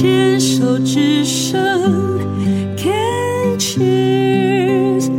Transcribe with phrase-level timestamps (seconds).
[0.00, 1.60] 牵手之声
[2.76, 5.10] ，Can cheers，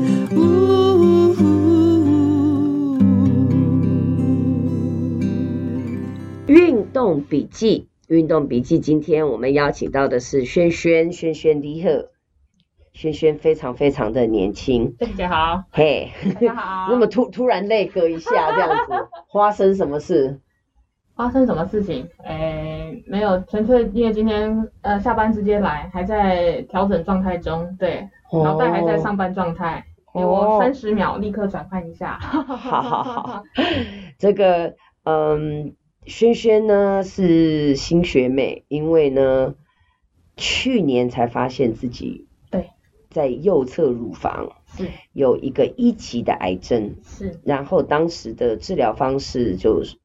[6.47, 11.89] 运动笔记，运动笔记，今天我们邀请到的是轩轩，轩轩你好，
[12.93, 18.93] 轩轩非常非常的年轻，大家好，嘿，大家好， 那么突突然泪哥一下这样子，
[19.33, 20.39] 发生什么事？
[21.19, 22.07] 发生什么事情？
[22.23, 32.17] 诶，没有，纯粹因为今天呃下班直接来，还在调整状态中，对，脑袋还在上班状态，给我三十秒立刻转换一下。
[32.21, 32.41] 好
[32.81, 33.43] 好好，
[34.17, 39.55] 这个嗯，轩轩呢是新学妹，因为呢
[40.37, 42.69] 去年才发现自己对
[43.09, 49.97] 在右侧乳房是有一个一级的癌症，是，然后当时的治疗方式就是。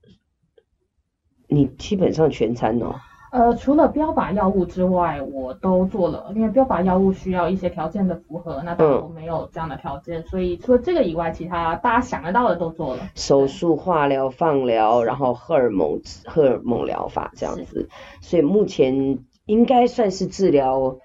[1.54, 2.94] 你基本上全餐哦。
[3.30, 13.02] 呃，除了标靶药物之外，我都做了，因为标靶药物需要一些条件的符合，那当然我没有这样的条件，嗯、所以除了这个以外，其他大家想得到的都做了。
[13.16, 17.88] 手术、化疗、放疗，然后荷尔蒙荷尔蒙疗法这样子，
[18.20, 20.98] 所以目前应该算是治疗。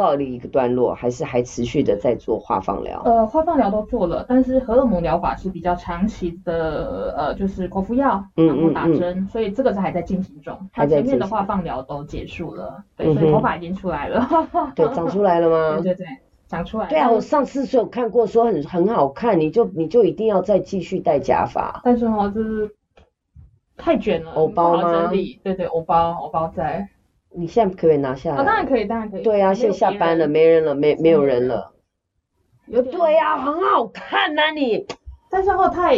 [0.00, 3.02] 告了一个段落，还是还持续的在做化放疗？
[3.04, 10.58] 呃，化放疗都做了，但是荷尔蒙疗法是比较长期的，呃，就是口服药，然后打针，嗯嗯嗯，所以这个是还在进行中。
[10.72, 14.26] 它前面的化放疗都结束了，对，所以头发已经出来了。
[14.74, 15.74] 对，长出来了吗？
[15.82, 16.06] 对对对，
[16.48, 16.88] 长出来。
[16.88, 21.82] 对啊，我上次是有看过，说很很好看，你就你就一定要再继续戴假发。
[21.84, 22.74] 但是哦，就是
[23.76, 25.08] 太卷了，欧包吗？
[25.42, 26.88] 对对，欧包，欧包在。
[27.32, 28.42] 你现在可不可以拿下来？
[28.42, 29.22] 哦，当然可以，当然可以。
[29.22, 31.72] 对呀、啊，现在下班了，没人了，没没有人了。
[32.66, 32.82] 有。
[32.82, 34.86] 对呀、啊，很好看呐、啊、你。
[35.30, 35.96] 但是后太，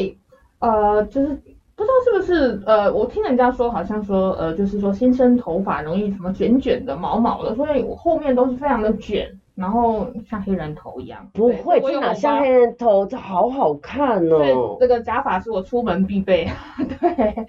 [0.59, 1.29] 呃，就是
[1.75, 11.27] 不知道是不是呃，我听人家说好像说呃，就是说新生头发容易什么卷卷的、毛毛的，所以我后面都是非常的卷，然后像黑人头一样。
[11.33, 13.07] 不会，这哪像黑人头？
[13.07, 14.77] 这好好看哦。
[14.79, 16.47] 这个假发是我出门必备。
[17.01, 17.47] 对。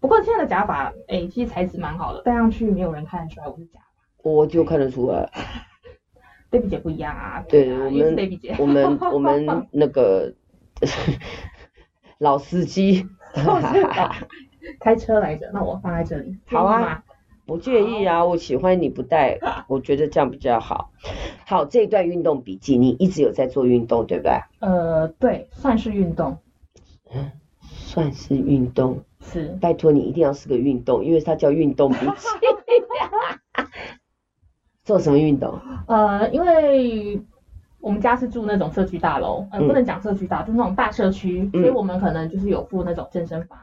[0.00, 4.30] 不过现在的假发，哎、欸，其实材质蛮好的，戴上去没有人看得出来我是假发。
[4.30, 5.30] 我就看得出来。
[6.50, 7.44] Baby 姐不一样啊。
[7.48, 10.34] 对，我们 Baby 姐，我们 我们那个
[12.18, 13.06] 老司机。
[14.80, 16.36] 开车来着，那我放在这里。
[16.46, 17.02] 好啊。
[17.46, 19.38] 不介意啊，我喜欢你不戴，
[19.68, 20.92] 我觉得这样比较好。
[21.46, 24.38] 好，这一段运动笔记，你一直有在做运动，对不对？
[24.60, 26.36] 呃，对，算是运动。
[27.10, 27.32] 嗯，
[27.62, 29.02] 算是运动。
[29.28, 32.26] 是，拜托你一定要是个运动，因为它叫运动笔记。
[34.84, 35.60] 做什么运动？
[35.86, 37.20] 呃，因为
[37.78, 43.58] 我们家是住那种社区大楼，呃，不能讲社区大，嗯、就是那种大社区，所以我们可能就是有附那种健身房，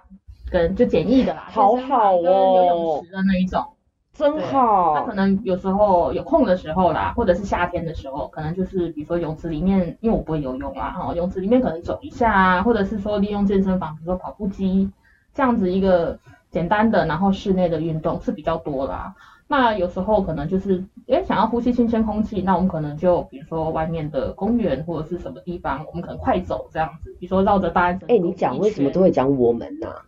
[0.52, 3.66] 跟就简易的啦，好好哦，跟游泳池的那一种，
[4.14, 4.94] 真好。
[4.94, 14.92] 那可能有时候有空的时候啦，或者是夏天的时候，可能就是比如说泳池里面，因为我不会游泳啊，哈，泳池里面可能走一下啊，或者是说利用健身房，比如说跑步机。
[15.36, 16.18] 这样子一个
[16.50, 19.14] 简单的，然后室内的运动是比较多啦。
[19.48, 27.16] 那有时候可能就是，哎，想要呼吸新鲜空气，那我们可能就比如说外面的公园或者是什么地方，我们可能快走这样子。
[27.20, 28.16] 比如说绕着大安森林。
[28.16, 30.02] 哎，你讲为什么都会讲我们呢、啊？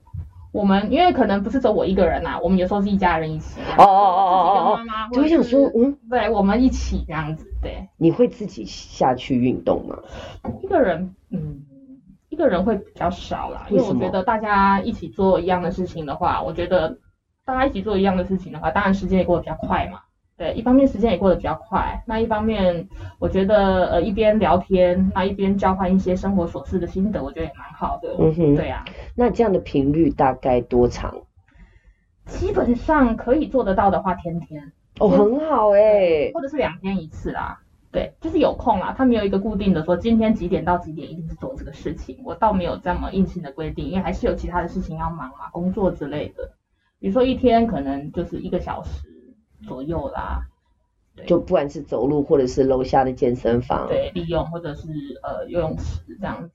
[0.53, 3.61] 我们因为可能不是走我一个人呐、啊，我们有时候是一家人一起。
[3.77, 4.79] 哦哦哦哦哦。
[5.13, 7.87] 就会想说，嗯，对，我们一起这样子，对。
[7.97, 9.99] 你会自己下去运动吗？
[10.63, 11.61] 一个人，嗯。
[12.37, 16.95] 一个人会比较少啦，因为我觉得大家一起做一样的事情的话，我觉得
[17.43, 20.01] 大家一起做一样的事情的话，当然时间也过得比较快嘛。
[20.37, 22.87] 对，一方面时间也过得比较快，那一方面
[23.17, 28.15] 我觉得呃一边聊天，那一边交换一些生活琐事的心得，我觉得也蛮好的。
[28.19, 28.93] 嗯哼，对呀、啊。
[29.15, 31.11] 那这样的频率大概多长？
[32.27, 34.71] 基本上可以做得到的话，天天。
[34.99, 36.31] 哦，很好哎、欸。
[36.35, 37.59] 或者是两天一次啦。
[37.97, 46.51] 对，就是有空啦，他没有一个固定的说今天几点到几点一定是做这个事情，我倒没有这么硬性的规定，因为还是有其他的事情要忙嘛，工作之类的。
[46.99, 49.07] 比如说一天可能就是一个小时
[49.67, 50.47] 左右啦，
[51.25, 54.89] 就不管是走路或者是楼下的健身房，对，利用或者是
[55.23, 56.51] 呃游泳池这样子，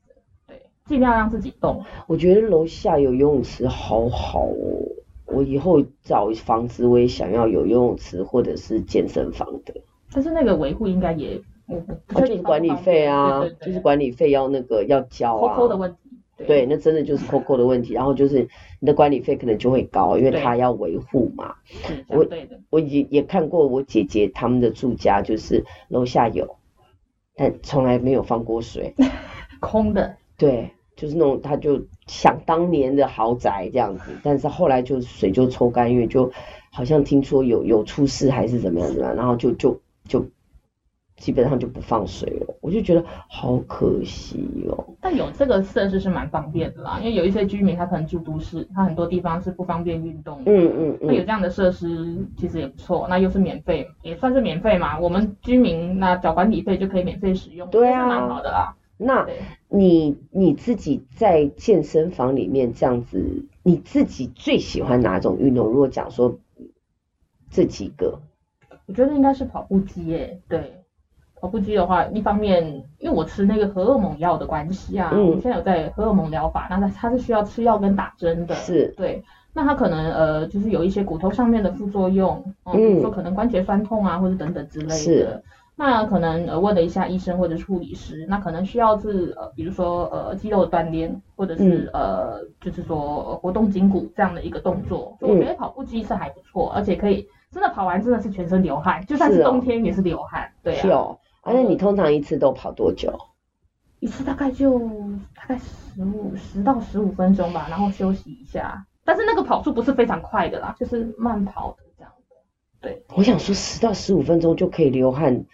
[0.46, 1.84] 对，尽量让自己动。
[2.06, 4.87] 我觉得楼下有游泳池好好哦，
[5.26, 9.75] 我以后找房子我也想要有游泳池或者是健身房的。
[10.14, 15.55] 但是那个维护应该也，我不，啊，就是管理费啊，对对对，就是管理费要那个要交啊。
[15.55, 15.97] 扣扣的问题。
[16.37, 18.49] 对，对，那真的就是扣扣的问题，然后就是
[18.81, 21.55] 你的管理费可能就会高，因为他要维护嘛。
[22.09, 22.26] 我
[22.70, 26.56] 我也也看过我姐姐他们的住家，就是楼下有，
[27.37, 28.94] 但从来没有放过水，
[29.61, 30.17] 空的。
[30.38, 36.32] 对，就是那种他就想当年的豪宅这样子，但是后来就水就抽干，因为就
[36.73, 40.26] 好像听说有有出事还是怎么样怎么样，然后就就就
[41.16, 44.84] 基本上就不放水了，我就觉得好可惜哦。
[45.00, 50.50] 但有这个设施是蛮方便的啦，因为有一些居民他可能住都市，他很多地方是不方便运动的。
[50.50, 51.06] 嗯嗯嗯。
[51.06, 54.99] 那有这样的设施其实也不错，那又是免费，也算是免费嘛。
[54.99, 58.75] 我们居民那缴管理费就可以免费使用，对啊，蛮好的啦。
[58.96, 59.26] 那
[59.69, 65.66] 你你自己在健身房里面这样子，你自己最喜欢哪种运动？
[65.66, 66.38] 如果讲说
[67.50, 68.20] 这几个，
[68.93, 70.39] 我觉得应该是跑步机耶。
[70.47, 70.85] 对，
[71.41, 72.62] 跑步机的话，一方面
[72.99, 79.25] 因为我吃那个荷尔蒙药的关系啊，嗯，我现在有在荷尔蒙疗法，那它它是需要吃药跟打针的，是对。
[79.55, 84.94] 那它可能呃就是有一些骨头上面的副作用，嗯，比如说可能关节酸痛啊，或者等等之类的。
[84.94, 85.43] 是
[85.75, 95.17] 那可能呃问了一下医生或者是护理师，那可能需要是呃比如说呃肌肉的锻炼，或者是、嗯、呃就是说活动筋骨这样的一个动作。
[95.23, 100.43] 嗯、我觉得跑步机是还不错，而且可以真的跑完真的是全身流汗，就算是冬天也是流汗。
[100.43, 100.82] 哦、对啊。
[100.82, 101.19] 是哦。
[101.43, 103.16] 而且你通常一次都跑多久？
[104.00, 104.81] 一次大概就
[105.37, 108.84] 大概十五十到十五分钟吧，然后休息一下。
[109.04, 112.34] 但是那个跑速不是非常快的啦，就是慢跑的这样子。
[112.81, 113.04] 对。
[113.14, 115.44] 我想说十到十五分钟就可以流汗。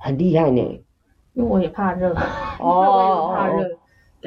[0.00, 0.60] 很厉害呢，
[1.32, 2.14] 因为我也怕热，
[2.60, 3.64] 哦， 我也怕热。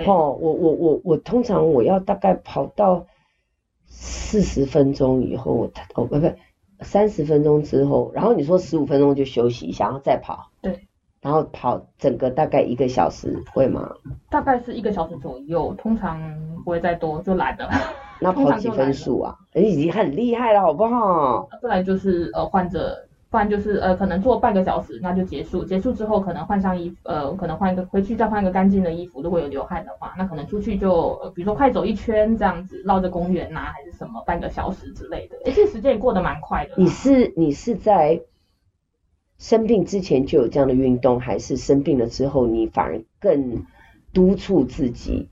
[0.06, 3.06] 哦，我我我我通常我要大概跑到
[3.86, 5.66] 四十分钟以后，我
[5.96, 6.28] 哦不不
[6.82, 10.50] 三十分钟之后，然后你说十五分钟就休息一下，然后再跑。
[10.62, 10.88] 对。
[11.22, 13.92] 然后跑整个大概一个小时会吗？
[14.30, 16.20] 大概是一个小时左右，通常
[16.64, 17.70] 不会再多，就懒了。
[18.20, 19.36] 那 跑几分数啊？
[19.54, 21.48] 哎，已经很厉害了，好不好？
[21.62, 23.08] 再来就是呃换着。
[23.32, 25.64] 不然就是呃，可能做半个小时，那就结束。
[25.64, 29.22] 结束之后，可能换上衣服，呃，可能换一个回去再换一个干净的衣服。
[29.22, 35.38] 如果有流汗的话，那可能出去就，呃、比如说快走一圈这样子，绕着公园呐、啊，还是什么，半个小时之类的。
[35.46, 36.74] 哎，这时间也过得蛮快的。
[36.76, 38.22] 你是你是在
[39.38, 43.64] 生病之前就有这样的运动，还是生病了之后你反而更
[44.12, 45.30] 督促自己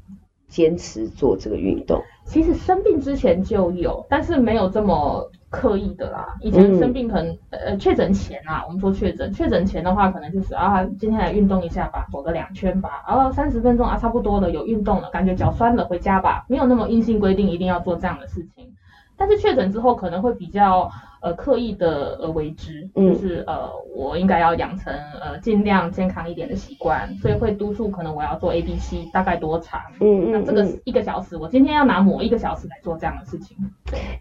[0.48, 2.02] 坚持做这个运动？
[2.24, 5.30] 其实生病之前就有，但是没有这么。
[5.50, 18.72] 刻意的啦，以前生病可能、嗯、呃确诊前啊，我们说确诊，确诊前的话可能就是啊今天来运动一下吧，走个两圈吧，然后三十分钟啊差不多了，有运动了，感觉脚酸了，回家吧，没有那么硬性规定一定要做这样的事情。
[19.18, 20.90] 但是确诊之后可能会比较
[21.22, 33.58] 呃刻意的呃为之，就是呃我应该要养成呃尽量健康一点的习惯，所以会督促可能我要做 A B C 大概多长，嗯，那这个一个小时，我今天要拿某一个小时来做这样的事情。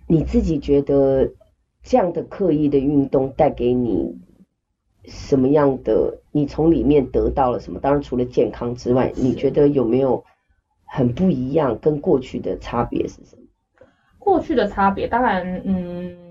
[0.07, 1.31] 你自己觉得
[1.83, 4.19] 这样的刻意的运动带给你
[5.05, 6.19] 什么样的？
[6.33, 7.81] 你从里面得到了什么？
[7.81, 10.25] 当然除了健康之外，你觉得有没有
[10.85, 11.79] 很不一样？
[11.79, 13.43] 跟过去的差别是什么？
[14.19, 16.28] 过去的差别，当然，嗯，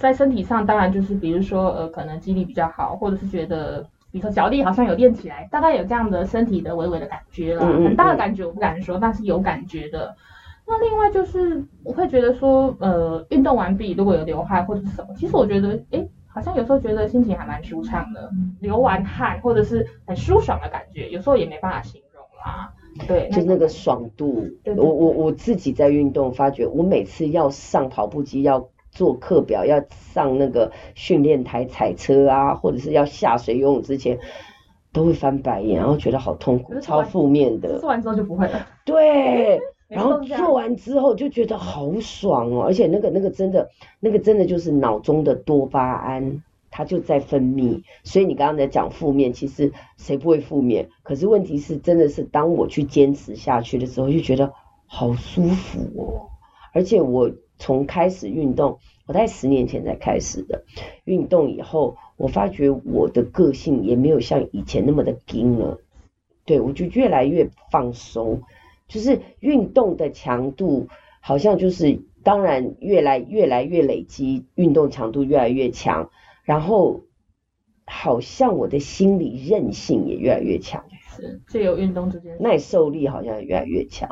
[0.00, 10.16] 在身体上，当然就是，比如说，呃，可能肌力比较好，或者是觉得，比如说脚力好像有练起来，大概有这样的身体的微微的感觉啦，很大的感觉我不敢说，但是有感觉的。
[10.66, 18.30] 那另外就是，我会觉得说，呃，运动完毕如果有流汗或者是什么，其实我觉得，哎，好像有时候觉得心情还蛮舒畅的，
[18.60, 22.72] 流完汗或者是很舒爽的感觉，有时候也没办法形容啦。
[23.06, 34.18] 对，就那个爽度，对对对，我我我自己在运动，发觉我每次要上跑步机，要做课表，要上那个训练台踩车啊，或者是要下水游泳之前，
[34.92, 37.78] 都会翻白眼，然后觉得好痛苦，超负面的。
[37.78, 38.66] 做完之后就不会了。
[38.84, 43.70] 对， 然后做完之后就觉得好爽哦，而且那个那个真的，
[44.00, 46.42] 那个真的就是脑中的多巴胺。
[46.72, 50.88] 它就在分泌，所以你刚刚在讲负面，其实谁不会负面？
[51.02, 54.52] 可是问题是，真的是当我去坚持下去的时候，就觉得
[54.86, 56.30] 好舒服哦。
[56.72, 57.28] 而且我
[57.60, 60.64] 从开始运动，我在十年前才开始的
[61.04, 65.78] 运动以后，我发觉我的个性也没有像以前那么的紧了。
[66.44, 68.42] 对，我就越来越放松，
[68.88, 70.88] 就是运动的强度
[71.20, 76.10] 好像就是当然越来越来越累积，运动强度越来越强。
[76.42, 77.02] 然后，
[77.84, 80.84] 好像我的心理韧性也越来越强，
[81.20, 84.08] 是，借由运动这件事，耐受力好像也越来越强。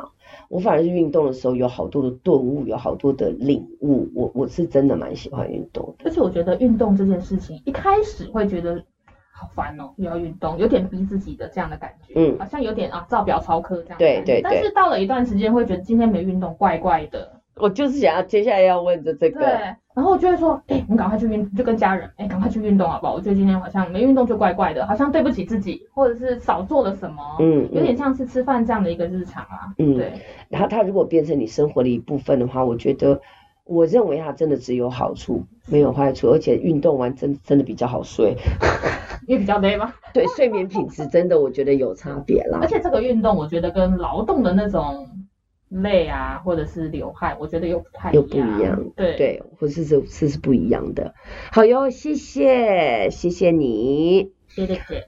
[0.47, 4.07] 我反而是运动的时候有好多的顿悟，有好多的领悟。
[4.13, 8.83] 我我是真的蛮喜欢运动的，而且我觉得运动这件事情一开始会觉得
[9.31, 13.97] 好烦哦，又要运动，有点逼自己的这样的感觉，嗯，好像有点啊照表操课这样。
[13.97, 14.41] 对对对。
[14.43, 17.38] 但是到了一段时间，会觉得今天没运动怪怪的。
[17.59, 19.39] 我就是想要接下来要问的这个。
[19.39, 19.47] 对，
[19.93, 23.13] 然后我就会说，哎、欸，我们赶快去运，就跟家人，哎、欸，赶快去运动好不好？
[23.13, 29.73] 我觉得今天好像没运动就怪怪的，好像对不起自己，或者是少做了什么，嗯，有点像是吃饭这样的一个日常啊。
[29.77, 30.13] 嗯，对。
[30.47, 33.19] 然后它如果变成你生活的一部分的话，我觉得，
[33.65, 38.35] 我认为它真的只有好处，没有坏处，而且运动完真真的比较好睡。
[39.27, 39.93] 因为比较累吗？
[40.11, 42.57] 对，睡眠品质真的我觉得有差别啦。
[42.63, 45.07] 而且这个运动我觉得跟劳动的那种
[45.69, 48.91] 累啊，或者是流汗，我觉得又不太又不一样。
[48.95, 51.13] 对对，或是是是是不一样的。
[51.51, 55.07] 好哟，谢谢谢谢你，谢谢姐。